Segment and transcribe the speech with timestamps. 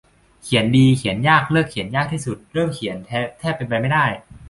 [0.43, 2.97] เขียนดีเขียนยาก เลิกเขียนยากที่สุด เริ่มเขียน
[3.39, 4.05] แทบเป็นไปไม่ได้